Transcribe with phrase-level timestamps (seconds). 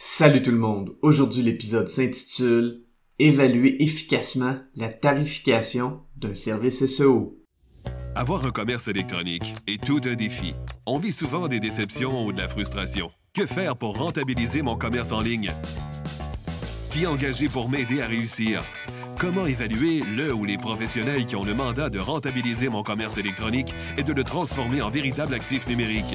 [0.00, 0.92] Salut tout le monde.
[1.02, 2.84] Aujourd'hui, l'épisode s'intitule
[3.18, 7.36] Évaluer efficacement la tarification d'un service SEO.
[8.14, 10.54] Avoir un commerce électronique est tout un défi.
[10.86, 13.10] On vit souvent des déceptions ou de la frustration.
[13.34, 15.50] Que faire pour rentabiliser mon commerce en ligne?
[16.92, 18.62] Qui engager pour m'aider à réussir?
[19.18, 23.74] Comment évaluer le ou les professionnels qui ont le mandat de rentabiliser mon commerce électronique
[23.96, 26.14] et de le transformer en véritable actif numérique?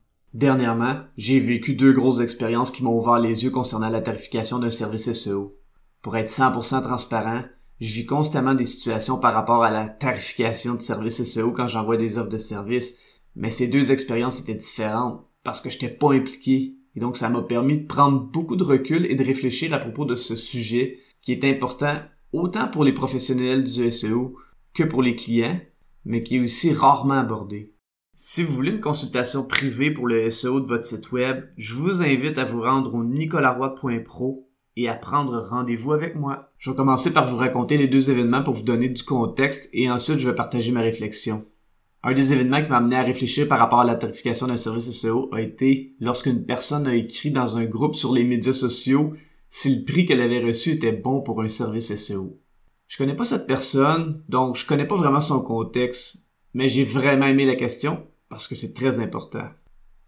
[0.33, 4.71] Dernièrement, j'ai vécu deux grosses expériences qui m'ont ouvert les yeux concernant la tarification d'un
[4.71, 5.57] service SEO.
[6.01, 7.43] Pour être 100% transparent,
[7.81, 11.97] je vis constamment des situations par rapport à la tarification de services SEO quand j'envoie
[11.97, 16.13] des offres de services, mais ces deux expériences étaient différentes parce que je n'étais pas
[16.13, 16.75] impliqué.
[16.95, 20.05] Et donc ça m'a permis de prendre beaucoup de recul et de réfléchir à propos
[20.05, 21.95] de ce sujet qui est important
[22.31, 24.35] autant pour les professionnels du SEO
[24.73, 25.59] que pour les clients,
[26.05, 27.70] mais qui est aussi rarement abordé.
[28.23, 32.03] Si vous voulez une consultation privée pour le SEO de votre site web, je vous
[32.03, 36.51] invite à vous rendre au nicolaroy.pro et à prendre rendez-vous avec moi.
[36.59, 39.89] Je vais commencer par vous raconter les deux événements pour vous donner du contexte et
[39.89, 41.47] ensuite je vais partager ma réflexion.
[42.03, 44.91] Un des événements qui m'a amené à réfléchir par rapport à la tarification d'un service
[44.91, 49.15] SEO a été lorsqu'une personne a écrit dans un groupe sur les médias sociaux
[49.49, 52.39] si le prix qu'elle avait reçu était bon pour un service SEO.
[52.87, 57.25] Je connais pas cette personne, donc je connais pas vraiment son contexte, mais j'ai vraiment
[57.25, 59.47] aimé la question parce que c'est très important.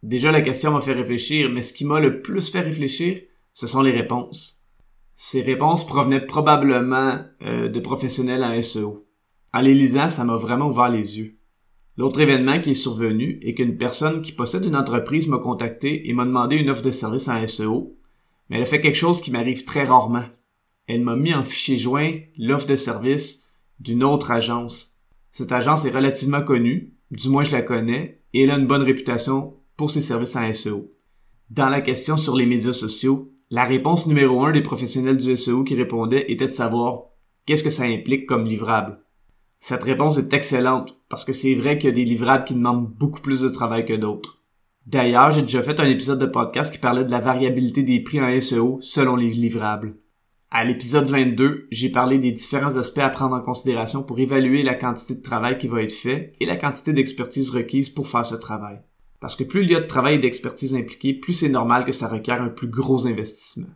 [0.02, 3.21] Déjà, la question m'a fait réfléchir, mais ce qui m'a le plus fait réfléchir,
[3.52, 4.63] ce sont les réponses.
[5.13, 9.05] Ces réponses provenaient probablement euh, de professionnels en SEO.
[9.53, 11.38] En les lisant, ça m'a vraiment ouvert les yeux.
[11.97, 16.13] L'autre événement qui est survenu est qu'une personne qui possède une entreprise m'a contacté et
[16.13, 17.97] m'a demandé une offre de service en SEO,
[18.50, 20.25] mais elle a fait quelque chose qui m'arrive très rarement.
[20.88, 23.50] Elle m'a mis en fichier joint l'offre de service
[23.81, 24.97] d'une autre agence.
[25.29, 28.84] Cette agence est relativement connue, du moins je la connais, et elle a une bonne
[28.84, 30.91] réputation pour ses services en SEO.
[31.50, 35.63] Dans la question sur les médias sociaux, la réponse numéro un des professionnels du SEO
[35.63, 37.03] qui répondaient était de savoir
[37.46, 39.00] qu'est-ce que ça implique comme livrable.
[39.59, 42.88] Cette réponse est excellente parce que c'est vrai qu'il y a des livrables qui demandent
[42.88, 44.41] beaucoup plus de travail que d'autres.
[44.88, 48.19] D'ailleurs, j'ai déjà fait un épisode de podcast qui parlait de la variabilité des prix
[48.19, 49.95] en SEO selon les livrables.
[50.56, 54.75] À l'épisode 22, j'ai parlé des différents aspects à prendre en considération pour évaluer la
[54.75, 58.36] quantité de travail qui va être fait et la quantité d'expertise requise pour faire ce
[58.36, 58.80] travail.
[59.19, 61.92] Parce que plus il y a de travail et d'expertise impliquée, plus c'est normal que
[61.92, 63.69] ça requiert un plus gros investissement.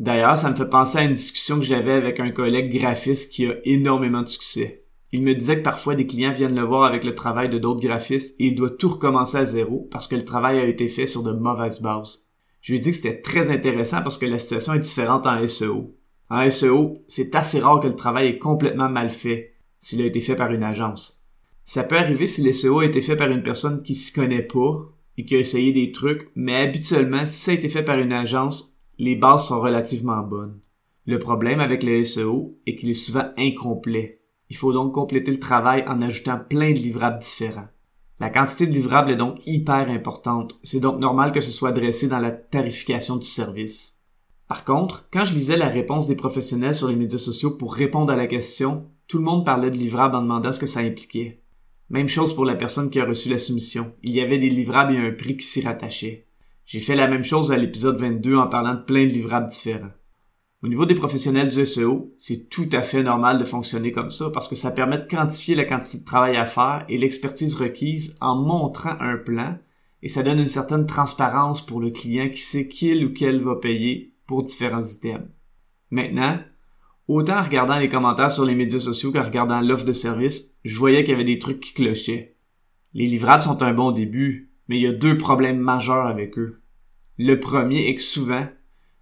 [0.00, 3.46] D'ailleurs, ça me fait penser à une discussion que j'avais avec un collègue graphiste qui
[3.46, 4.86] a énormément de succès.
[5.12, 7.86] Il me disait que parfois des clients viennent le voir avec le travail de d'autres
[7.86, 11.06] graphistes et il doit tout recommencer à zéro parce que le travail a été fait
[11.06, 12.28] sur de mauvaises bases.
[12.60, 15.46] Je lui ai dit que c'était très intéressant parce que la situation est différente en
[15.46, 15.94] SEO.
[16.30, 20.20] En SEO, c'est assez rare que le travail est complètement mal fait s'il a été
[20.20, 21.24] fait par une agence.
[21.64, 24.42] Ça peut arriver si le SEO a été fait par une personne qui s'y connaît
[24.42, 27.98] pas et qui a essayé des trucs, mais habituellement, si ça a été fait par
[27.98, 30.60] une agence, les bases sont relativement bonnes.
[31.06, 34.20] Le problème avec le SEO est qu'il est souvent incomplet.
[34.50, 37.68] Il faut donc compléter le travail en ajoutant plein de livrables différents.
[38.20, 40.58] La quantité de livrables est donc hyper importante.
[40.62, 43.97] C'est donc normal que ce soit adressé dans la tarification du service.
[44.48, 48.10] Par contre, quand je lisais la réponse des professionnels sur les médias sociaux pour répondre
[48.10, 51.42] à la question, tout le monde parlait de livrables en demandant ce que ça impliquait.
[51.90, 53.92] Même chose pour la personne qui a reçu la soumission.
[54.02, 56.26] Il y avait des livrables et un prix qui s'y rattachait.
[56.64, 59.92] J'ai fait la même chose à l'épisode 22 en parlant de plein de livrables différents.
[60.62, 64.30] Au niveau des professionnels du SEO, c'est tout à fait normal de fonctionner comme ça
[64.30, 68.16] parce que ça permet de quantifier la quantité de travail à faire et l'expertise requise
[68.20, 69.58] en montrant un plan
[70.02, 73.56] et ça donne une certaine transparence pour le client qui sait qu'il ou qu'elle va
[73.56, 75.26] payer pour différents items.
[75.90, 76.38] Maintenant,
[77.08, 80.78] autant en regardant les commentaires sur les médias sociaux qu'en regardant l'offre de service, je
[80.78, 82.36] voyais qu'il y avait des trucs qui clochaient.
[82.92, 86.60] Les livrables sont un bon début, mais il y a deux problèmes majeurs avec eux.
[87.16, 88.46] Le premier est que souvent,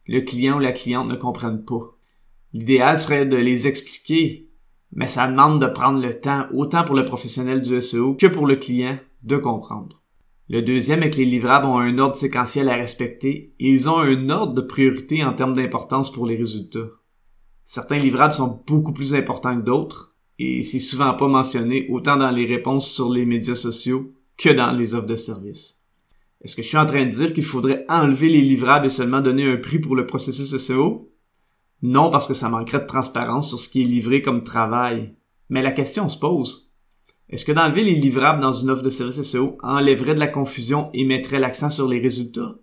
[0.06, 1.98] le client ou la cliente ne comprennent pas.
[2.52, 4.48] L'idéal serait de les expliquer,
[4.92, 8.46] mais ça demande de prendre le temps autant pour le professionnel du SEO que pour
[8.46, 10.00] le client de comprendre.
[10.48, 13.98] Le deuxième est que les livrables ont un ordre séquentiel à respecter et ils ont
[13.98, 16.88] un ordre de priorité en termes d'importance pour les résultats.
[17.64, 22.30] Certains livrables sont beaucoup plus importants que d'autres et c'est souvent pas mentionné autant dans
[22.30, 25.82] les réponses sur les médias sociaux que dans les offres de services.
[26.42, 29.22] Est-ce que je suis en train de dire qu'il faudrait enlever les livrables et seulement
[29.22, 31.10] donner un prix pour le processus SEO?
[31.82, 35.16] Non parce que ça manquerait de transparence sur ce qui est livré comme travail.
[35.48, 36.65] Mais la question se pose.
[37.28, 40.90] Est-ce que d'enlever les livrables dans une offre de service SEO enlèverait de la confusion
[40.94, 42.54] et mettrait l'accent sur les résultats?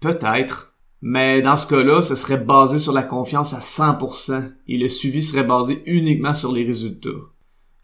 [0.00, 0.74] Peut-être.
[1.00, 5.22] Mais dans ce cas-là, ce serait basé sur la confiance à 100% et le suivi
[5.22, 7.08] serait basé uniquement sur les résultats.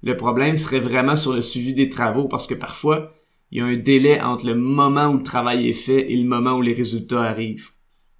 [0.02, 3.12] Le problème serait vraiment sur le suivi des travaux parce que parfois,
[3.50, 6.28] il y a un délai entre le moment où le travail est fait et le
[6.28, 7.70] moment où les résultats arrivent.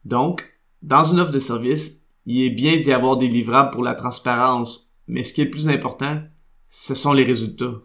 [0.04, 0.44] Donc,
[0.82, 4.94] dans une offre de service, il est bien d'y avoir des livrables pour la transparence,
[5.06, 6.22] mais ce qui est le plus important,
[6.76, 7.82] ce sont les résultats.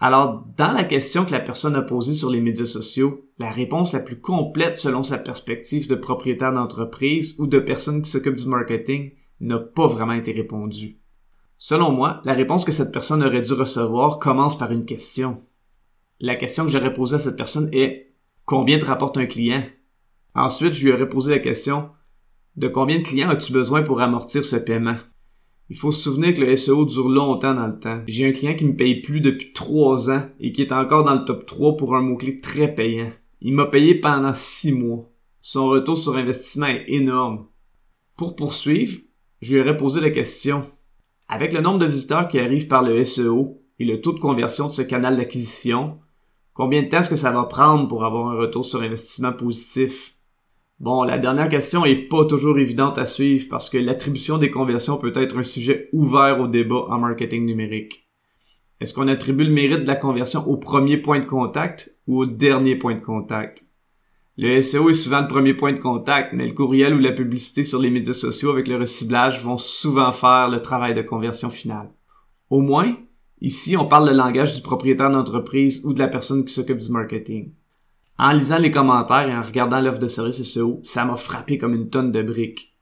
[0.00, 3.92] Alors, dans la question que la personne a posée sur les médias sociaux, la réponse
[3.92, 8.46] la plus complète selon sa perspective de propriétaire d'entreprise ou de personne qui s'occupe du
[8.46, 10.98] marketing n'a pas vraiment été répondue.
[11.56, 15.44] Selon moi, la réponse que cette personne aurait dû recevoir commence par une question.
[16.18, 18.12] La question que j'aurais posée à cette personne est
[18.44, 19.62] Combien te rapporte un client?
[20.34, 21.90] Ensuite, je lui aurais posé la question
[22.56, 24.96] De combien de clients as-tu besoin pour amortir ce paiement?
[25.68, 28.02] Il faut se souvenir que le SEO dure longtemps dans le temps.
[28.06, 31.14] J'ai un client qui me paye plus depuis trois ans et qui est encore dans
[31.14, 33.10] le top 3 pour un mot-clé très payant.
[33.40, 35.10] Il m'a payé pendant six mois.
[35.40, 37.46] Son retour sur investissement est énorme.
[38.16, 38.96] Pour poursuivre,
[39.40, 40.62] je lui aurais posé la question.
[41.28, 44.68] Avec le nombre de visiteurs qui arrivent par le SEO et le taux de conversion
[44.68, 45.98] de ce canal d'acquisition,
[46.54, 50.15] combien de temps est-ce que ça va prendre pour avoir un retour sur investissement positif?
[50.78, 54.98] Bon, la dernière question est pas toujours évidente à suivre parce que l'attribution des conversions
[54.98, 58.06] peut être un sujet ouvert au débat en marketing numérique.
[58.80, 62.26] Est-ce qu'on attribue le mérite de la conversion au premier point de contact ou au
[62.26, 63.64] dernier point de contact?
[64.36, 67.64] Le SEO est souvent le premier point de contact, mais le courriel ou la publicité
[67.64, 71.90] sur les médias sociaux avec le reciblage vont souvent faire le travail de conversion finale.
[72.50, 72.98] Au moins,
[73.40, 76.90] ici, on parle le langage du propriétaire d'entreprise ou de la personne qui s'occupe du
[76.90, 77.54] marketing.
[78.18, 81.74] En lisant les commentaires et en regardant l'offre de service SEO, ça m'a frappé comme
[81.74, 82.72] une tonne de briques.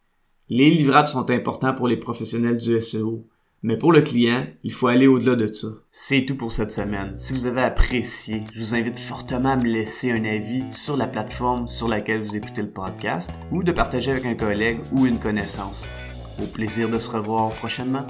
[0.49, 3.27] Les livrables sont importants pour les professionnels du SEO,
[3.63, 5.69] mais pour le client, il faut aller au-delà de ça.
[5.91, 7.15] C'est tout pour cette semaine.
[7.17, 11.09] Si vous avez apprécié, je vous invite fortement à me laisser un avis sur la
[11.09, 15.19] plateforme sur laquelle vous écoutez le podcast ou de partager avec un collègue ou une
[15.19, 15.89] connaissance.
[16.41, 18.07] Au plaisir de se revoir prochainement.